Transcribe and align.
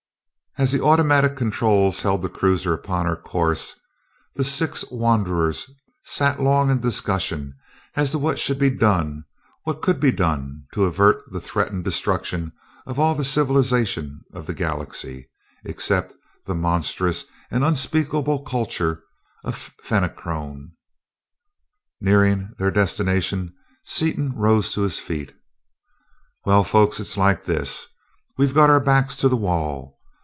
As 0.57 0.73
the 0.73 0.83
automatic 0.83 1.37
controls 1.37 2.01
held 2.01 2.21
the 2.21 2.27
cruiser 2.27 2.73
upon 2.73 3.05
her 3.05 3.15
course, 3.15 3.73
the 4.35 4.43
six 4.43 4.83
wanderers 4.91 5.71
sat 6.03 6.41
long 6.41 6.69
in 6.69 6.81
discussion 6.81 7.53
as 7.95 8.11
to 8.11 8.19
what 8.19 8.37
should 8.37 8.59
be 8.59 8.69
done, 8.69 9.23
what 9.63 9.81
could 9.81 10.01
be 10.01 10.11
done, 10.11 10.65
to 10.73 10.83
avert 10.83 11.23
the 11.31 11.39
threatened 11.39 11.85
destruction 11.85 12.51
of 12.85 12.99
all 12.99 13.15
the 13.15 13.23
civilization 13.23 14.19
of 14.33 14.45
the 14.45 14.53
Galaxy 14.53 15.29
except 15.63 16.15
the 16.45 16.53
monstrous 16.53 17.23
and 17.49 17.63
unspeakable 17.63 18.43
culture 18.43 19.03
of 19.45 19.71
the 19.77 19.83
Fenachrone. 19.85 20.73
Nearing 22.01 22.49
their 22.59 22.71
destination, 22.71 23.53
Seaton 23.85 24.33
rose 24.33 24.73
to 24.73 24.81
his 24.81 24.99
feet. 24.99 25.33
"Well, 26.43 26.65
folks, 26.65 26.99
it's 26.99 27.15
like 27.15 27.45
this. 27.45 27.87
We've 28.37 28.53
got 28.53 28.69
our 28.69 28.81
backs 28.81 29.15
to 29.15 29.29
the 29.29 29.37
wall. 29.37 29.95